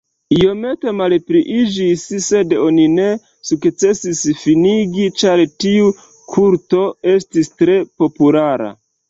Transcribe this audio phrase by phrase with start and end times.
[0.35, 3.05] Iomete malpliiĝis, sed oni ne
[3.49, 5.93] sukcesis finigi, ĉar tiu
[6.33, 6.83] kulto
[7.15, 8.75] estis tre populara.